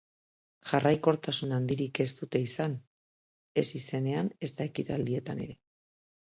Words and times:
Jarraikortasun 0.69 1.53
handirik 1.57 2.01
ez 2.07 2.07
dute 2.21 2.41
izan, 2.47 2.75
ez 3.65 3.67
izenean 3.83 4.35
ezta 4.51 4.69
ekitaldietan 4.73 5.47
ere. 5.49 5.61